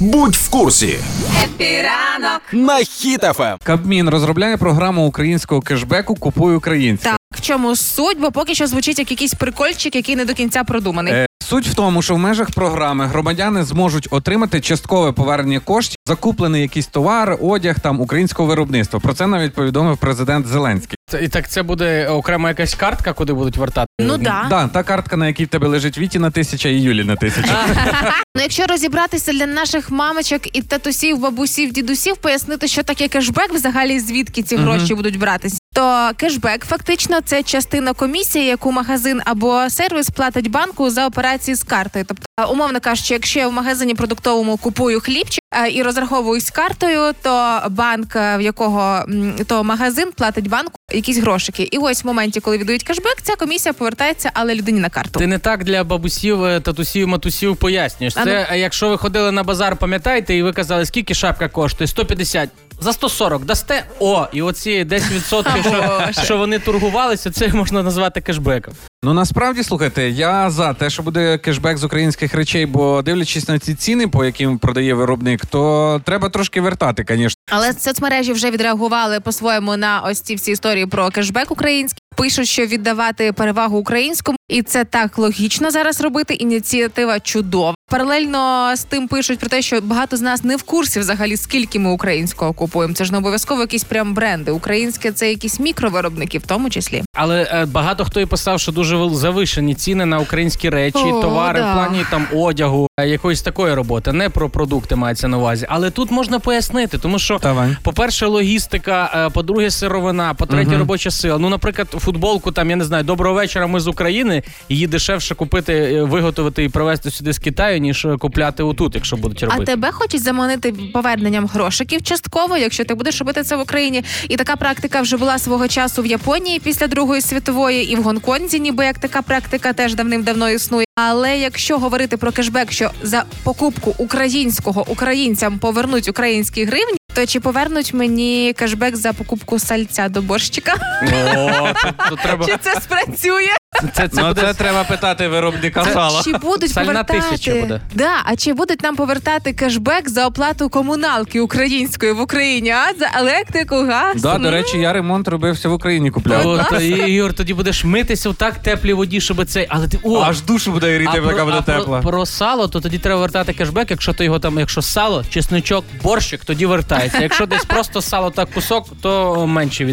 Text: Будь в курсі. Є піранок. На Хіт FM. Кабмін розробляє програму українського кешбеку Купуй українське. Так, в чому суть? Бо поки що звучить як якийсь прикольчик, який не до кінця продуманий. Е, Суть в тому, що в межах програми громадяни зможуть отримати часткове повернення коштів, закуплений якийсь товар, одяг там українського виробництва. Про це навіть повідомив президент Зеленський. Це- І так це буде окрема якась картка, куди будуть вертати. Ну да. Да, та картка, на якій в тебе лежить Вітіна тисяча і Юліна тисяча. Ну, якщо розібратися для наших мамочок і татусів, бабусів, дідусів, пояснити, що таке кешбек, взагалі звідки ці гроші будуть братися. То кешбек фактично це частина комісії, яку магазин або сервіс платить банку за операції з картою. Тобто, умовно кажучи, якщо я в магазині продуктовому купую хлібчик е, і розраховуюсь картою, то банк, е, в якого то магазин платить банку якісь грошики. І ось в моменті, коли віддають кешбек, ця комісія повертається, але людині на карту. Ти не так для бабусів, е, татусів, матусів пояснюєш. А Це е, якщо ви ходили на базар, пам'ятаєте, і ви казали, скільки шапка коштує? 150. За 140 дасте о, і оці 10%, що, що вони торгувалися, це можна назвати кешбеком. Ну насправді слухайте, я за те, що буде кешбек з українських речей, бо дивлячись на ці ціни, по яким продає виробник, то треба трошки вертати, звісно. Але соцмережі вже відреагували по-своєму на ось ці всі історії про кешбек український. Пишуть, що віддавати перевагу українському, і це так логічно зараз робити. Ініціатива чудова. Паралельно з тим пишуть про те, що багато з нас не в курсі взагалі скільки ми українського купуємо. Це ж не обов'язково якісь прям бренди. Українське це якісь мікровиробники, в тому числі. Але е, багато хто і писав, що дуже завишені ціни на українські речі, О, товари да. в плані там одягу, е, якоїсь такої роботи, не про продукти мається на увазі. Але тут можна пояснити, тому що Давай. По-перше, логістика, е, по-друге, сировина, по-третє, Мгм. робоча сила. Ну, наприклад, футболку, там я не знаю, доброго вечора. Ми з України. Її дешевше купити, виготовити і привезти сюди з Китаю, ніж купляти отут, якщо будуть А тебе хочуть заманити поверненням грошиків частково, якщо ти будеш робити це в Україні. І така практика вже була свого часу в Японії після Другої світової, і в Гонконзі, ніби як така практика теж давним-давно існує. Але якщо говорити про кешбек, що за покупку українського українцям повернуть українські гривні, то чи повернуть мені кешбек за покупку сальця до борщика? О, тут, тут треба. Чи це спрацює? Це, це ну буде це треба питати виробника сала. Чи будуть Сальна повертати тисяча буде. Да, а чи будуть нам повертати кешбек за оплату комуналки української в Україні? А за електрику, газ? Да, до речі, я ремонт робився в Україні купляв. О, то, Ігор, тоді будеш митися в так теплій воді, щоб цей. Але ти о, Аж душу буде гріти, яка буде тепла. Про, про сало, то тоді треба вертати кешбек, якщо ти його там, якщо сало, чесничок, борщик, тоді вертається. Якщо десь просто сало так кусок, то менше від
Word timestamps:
Будь 0.00 0.34
в 0.34 0.50
курсі. 0.50 0.98
Є 1.44 1.63
піранок. 1.63 2.40
На 2.52 2.78
Хіт 2.78 3.23
FM. 3.23 3.56
Кабмін 3.64 4.08
розробляє 4.08 4.56
програму 4.56 5.06
українського 5.06 5.60
кешбеку 5.60 6.14
Купуй 6.14 6.54
українське. 6.54 7.08
Так, 7.10 7.18
в 7.30 7.40
чому 7.40 7.76
суть? 7.76 8.20
Бо 8.20 8.32
поки 8.32 8.54
що 8.54 8.66
звучить 8.66 8.98
як 8.98 9.10
якийсь 9.10 9.34
прикольчик, 9.34 9.96
який 9.96 10.16
не 10.16 10.24
до 10.24 10.34
кінця 10.34 10.64
продуманий. 10.64 11.12
Е, 11.12 11.26
Суть 11.48 11.66
в 11.68 11.74
тому, 11.74 12.02
що 12.02 12.14
в 12.14 12.18
межах 12.18 12.50
програми 12.50 13.06
громадяни 13.06 13.64
зможуть 13.64 14.08
отримати 14.10 14.60
часткове 14.60 15.12
повернення 15.12 15.60
коштів, 15.60 15.96
закуплений 16.06 16.62
якийсь 16.62 16.86
товар, 16.86 17.38
одяг 17.42 17.80
там 17.80 18.00
українського 18.00 18.48
виробництва. 18.48 19.00
Про 19.00 19.14
це 19.14 19.26
навіть 19.26 19.54
повідомив 19.54 19.98
президент 19.98 20.46
Зеленський. 20.46 20.96
Це- 21.10 21.24
І 21.24 21.28
так 21.28 21.48
це 21.50 21.62
буде 21.62 22.08
окрема 22.08 22.48
якась 22.48 22.74
картка, 22.74 23.12
куди 23.12 23.32
будуть 23.32 23.56
вертати. 23.56 23.86
Ну 24.00 24.18
да. 24.18 24.46
Да, 24.50 24.68
та 24.68 24.82
картка, 24.82 25.16
на 25.16 25.26
якій 25.26 25.44
в 25.44 25.48
тебе 25.48 25.68
лежить 25.68 25.98
Вітіна 25.98 26.30
тисяча 26.30 26.68
і 26.68 26.74
Юліна 26.80 27.16
тисяча. 27.16 27.56
Ну, 28.36 28.42
якщо 28.42 28.66
розібратися 28.66 29.32
для 29.32 29.46
наших 29.46 29.90
мамочок 29.90 30.56
і 30.56 30.62
татусів, 30.62 31.18
бабусів, 31.18 31.72
дідусів, 31.72 32.16
пояснити, 32.16 32.68
що 32.68 32.82
таке 32.82 33.08
кешбек, 33.08 33.54
взагалі 33.54 34.00
звідки 34.00 34.42
ці 34.42 34.56
гроші 34.56 34.94
будуть 34.94 35.18
братися. 35.18 35.58
То 35.78 36.10
кешбек 36.16 36.64
фактично 36.64 37.20
це 37.20 37.42
частина 37.42 37.92
комісії, 37.92 38.46
яку 38.46 38.72
магазин 38.72 39.20
або 39.24 39.70
сервіс 39.70 40.10
платить 40.10 40.50
банку 40.50 40.90
за 40.90 41.06
операції 41.06 41.54
з 41.54 41.62
картою. 41.62 42.04
Тобто, 42.08 42.52
умовно 42.52 42.80
кажучи, 42.80 43.14
якщо 43.14 43.40
я 43.40 43.48
в 43.48 43.52
магазині 43.52 43.94
продуктовому 43.94 44.56
купую 44.56 45.00
хлібчик 45.00 45.37
е, 45.37 45.37
і 45.72 45.82
розраховуюсь 45.82 46.50
картою, 46.50 47.12
то 47.22 47.62
банк, 47.70 48.16
е, 48.16 48.36
в 48.36 48.40
якого 48.40 49.04
то 49.46 49.64
магазин 49.64 50.08
платить 50.16 50.48
банку 50.48 50.72
якісь 50.92 51.18
грошики. 51.18 51.62
І 51.62 51.78
ось 51.78 52.04
в 52.04 52.06
моменті, 52.06 52.40
коли 52.40 52.58
віддають 52.58 52.82
кешбек, 52.82 53.16
ця 53.22 53.36
комісія 53.36 53.72
повертається, 53.72 54.30
але 54.34 54.54
людині 54.54 54.80
на 54.80 54.88
карту. 54.88 55.18
Ти 55.18 55.26
не 55.26 55.38
так 55.38 55.64
для 55.64 55.84
бабусів, 55.84 56.44
е, 56.44 56.60
татусів, 56.60 57.08
матусів 57.08 57.56
пояснюєш. 57.56 58.14
А 58.16 58.24
Це 58.24 58.48
е, 58.50 58.58
якщо 58.58 58.88
ви 58.88 58.98
ходили 58.98 59.32
на 59.32 59.42
базар, 59.42 59.76
пам'ятаєте, 59.76 60.34
і 60.34 60.42
ви 60.42 60.52
казали, 60.52 60.86
скільки 60.86 61.14
шапка 61.14 61.48
коштує? 61.48 61.88
150. 61.88 62.50
За 62.80 62.92
140 62.92 63.44
дасте 63.44 63.84
о, 63.98 64.26
і 64.32 64.42
оці 64.42 64.84
10%, 64.84 66.12
що, 66.12 66.22
що 66.22 66.36
вони 66.36 66.58
торгувалися, 66.58 67.30
це 67.30 67.48
можна 67.48 67.82
назвати 67.82 68.20
кешбеком. 68.20 68.74
Ну 69.02 69.12
насправді 69.14 69.62
слухайте, 69.62 70.10
я 70.10 70.50
за 70.50 70.74
те, 70.74 70.90
що 70.90 71.02
буде 71.02 71.38
кешбек 71.38 71.78
з 71.78 71.84
українських 71.84 72.34
речей, 72.34 72.66
бо 72.66 73.02
дивлячись 73.02 73.48
на 73.48 73.58
ці 73.58 73.74
ціни, 73.74 74.08
по 74.08 74.24
яким 74.24 74.58
продає 74.58 74.94
виробник, 74.94 75.46
то 75.46 76.00
треба 76.04 76.28
трошки 76.28 76.60
вертати, 76.60 77.04
звісно. 77.08 77.36
Але 77.50 77.72
соцмережі 77.72 78.32
вже 78.32 78.50
відреагували 78.50 79.20
по-своєму 79.20 79.76
на 79.76 80.00
ось 80.00 80.20
ці 80.20 80.34
всі 80.34 80.50
історії 80.52 80.86
про 80.86 81.10
кешбек 81.10 81.50
український. 81.50 81.98
Пишуть, 82.16 82.48
що 82.48 82.66
віддавати 82.66 83.32
перевагу 83.32 83.78
українському, 83.78 84.38
і 84.48 84.62
це 84.62 84.84
так 84.84 85.18
логічно 85.18 85.70
зараз 85.70 86.00
робити. 86.00 86.34
Ініціатива 86.34 87.20
чудова. 87.20 87.74
Паралельно 87.90 88.72
з 88.76 88.84
тим 88.84 89.08
пишуть 89.08 89.38
про 89.38 89.48
те, 89.48 89.62
що 89.62 89.80
багато 89.80 90.16
з 90.16 90.20
нас 90.20 90.44
не 90.44 90.56
в 90.56 90.62
курсі 90.62 91.00
взагалі 91.00 91.36
скільки 91.36 91.78
ми 91.78 91.90
українського 91.90 92.52
купуємо. 92.52 92.94
Це 92.94 93.04
ж 93.04 93.12
не 93.12 93.18
обов'язково 93.18 93.60
якісь 93.60 93.84
прям 93.84 94.14
бренди. 94.14 94.50
Українське 94.50 95.12
це 95.12 95.30
якісь 95.30 95.60
мікровиробники, 95.60 96.38
в 96.38 96.42
тому 96.42 96.70
числі. 96.70 97.02
Але 97.20 97.42
е, 97.52 97.66
багато 97.66 98.04
хто 98.04 98.20
і 98.20 98.26
писав, 98.26 98.60
що 98.60 98.72
дуже 98.72 99.08
завишені 99.12 99.74
ціни 99.74 100.06
на 100.06 100.18
українські 100.18 100.70
речі, 100.70 100.98
О, 100.98 101.22
товари 101.22 101.60
да. 101.60 101.70
в 101.70 101.74
плані 101.74 102.04
там 102.10 102.26
одягу, 102.34 102.88
е, 103.00 103.08
якоїсь 103.08 103.42
такої 103.42 103.74
роботи, 103.74 104.12
не 104.12 104.28
про 104.28 104.50
продукти 104.50 104.96
мається 104.96 105.28
на 105.28 105.38
увазі. 105.38 105.66
Але 105.68 105.90
тут 105.90 106.10
можна 106.10 106.38
пояснити, 106.38 106.98
тому 106.98 107.18
що 107.18 107.38
Давай. 107.42 107.76
По-перше, 107.82 108.26
логістика, 108.26 109.26
е, 109.26 109.30
по-друге, 109.30 109.70
сировина, 109.70 110.34
по-третє, 110.34 110.70
Мгм. 110.70 110.78
робоча 110.78 111.10
сила. 111.10 111.38
Ну, 111.38 111.48
наприклад, 111.48 111.88
футболку, 111.90 112.52
там 112.52 112.70
я 112.70 112.76
не 112.76 112.84
знаю, 112.84 113.04
доброго 113.04 113.34
вечора. 113.34 113.66
Ми 113.66 113.80
з 113.80 113.86
України. 113.86 114.42
Її 114.68 114.86
дешевше 114.86 115.34
купити, 115.34 116.02
виготовити 116.02 116.64
і 116.64 116.68
привезти 116.68 117.10
сюди 117.10 117.32
з 117.32 117.38
Китаю, 117.38 117.80
ніж 117.80 118.06
купляти 118.18 118.62
отут, 118.62 118.94
якщо 118.94 119.16
будуть 119.16 119.44
А 119.48 119.64
тебе 119.64 119.92
хочуть 119.92 120.22
заманити 120.22 120.74
поверненням 120.94 121.46
грошиків 121.46 122.02
частково, 122.02 122.56
якщо 122.56 122.84
ти 122.84 122.94
будеш 122.94 123.18
робити 123.18 123.42
це 123.42 123.56
в 123.56 123.60
Україні. 123.60 124.04
І 124.28 124.36
така 124.36 124.56
практика 124.56 125.00
вже 125.00 125.16
була 125.16 125.38
свого 125.38 125.68
часу 125.68 126.02
в 126.02 126.06
Японії 126.06 126.58
після 126.58 126.86
Другої 127.08 127.22
світової, 127.22 127.92
і 127.92 127.96
в 127.96 128.02
Гонконзі, 128.02 128.60
ніби 128.60 128.84
як 128.84 128.98
така 128.98 129.22
практика 129.22 129.72
теж 129.72 129.94
давним-давно 129.94 130.50
існує. 130.50 130.86
Але 130.94 131.38
якщо 131.38 131.78
говорити 131.78 132.16
про 132.16 132.32
кешбек, 132.32 132.72
що 132.72 132.90
за 133.02 133.24
покупку 133.42 133.94
українського 133.98 134.84
українцям 134.88 135.58
повернуть 135.58 136.08
українські 136.08 136.64
гривні, 136.64 136.98
то 137.14 137.26
чи 137.26 137.40
повернуть 137.40 137.94
мені 137.94 138.54
кешбек 138.58 138.96
за 138.96 139.12
покупку 139.12 139.58
сальця 139.58 140.08
до 140.08 140.22
борщика? 140.22 140.74
О, 141.02 141.72
тут, 141.82 141.94
тут 142.10 142.18
треба. 142.22 142.46
Чи 142.46 142.56
це 142.60 142.80
спрацює? 142.80 143.48
Це, 143.94 144.08
це 144.08 144.22
ну 144.22 144.28
буде 144.28 144.40
це 144.40 144.54
треба 144.54 144.84
питати 144.84 145.28
виробника 145.28 145.84
сала. 145.84 146.22
Чи 146.22 146.32
будуть 146.32 146.70
Сальна 146.70 147.04
повертати 147.04 147.20
тисяча 147.30 147.60
буде. 147.60 147.80
Да, 147.94 148.10
а 148.24 148.36
чи 148.36 148.52
будуть 148.52 148.82
нам 148.82 148.96
повертати 148.96 149.52
кешбек 149.52 150.08
за 150.08 150.26
оплату 150.26 150.68
комуналки 150.68 151.40
української 151.40 152.12
в 152.12 152.20
Україні? 152.20 152.70
А 152.70 152.98
за 152.98 153.10
електрику, 153.20 153.76
газ? 153.76 154.22
Да, 154.22 154.38
до 154.38 154.50
речі, 154.50 154.78
я 154.78 154.92
ремонт 154.92 155.28
робився 155.28 155.68
в 155.68 155.72
Україні 155.72 156.10
купляв. 156.10 156.46
О, 156.46 156.64
то, 156.70 156.80
Ігор, 156.80 157.32
тоді 157.32 157.54
будеш 157.54 157.84
митися 157.84 158.30
в 158.30 158.34
так 158.34 158.54
теплій 158.54 158.92
воді, 158.92 159.20
щоб 159.20 159.46
цей. 159.46 159.66
Але 159.68 159.88
ти 159.88 159.98
о, 160.02 160.20
Аж 160.20 160.40
душу 160.40 160.72
буде 160.72 160.94
гріти, 160.94 161.22
яка 161.26 161.44
буде 161.44 161.62
тепла. 161.62 162.00
Про, 162.00 162.10
про 162.10 162.26
сало, 162.26 162.68
то 162.68 162.80
тоді 162.80 162.98
треба 162.98 163.20
вертати 163.20 163.52
кешбек, 163.52 163.90
якщо 163.90 164.12
ти 164.12 164.24
його 164.24 164.38
там, 164.38 164.58
якщо 164.58 164.82
сало, 164.82 165.24
чесничок, 165.30 165.84
борщик, 166.02 166.44
тоді 166.44 166.66
вертається. 166.66 167.22
Якщо 167.22 167.46
десь 167.46 167.64
просто 167.64 168.02
сало 168.02 168.30
так 168.30 168.50
кусок, 168.50 168.86
то 169.02 169.46
менше 169.46 169.84
від 169.84 169.86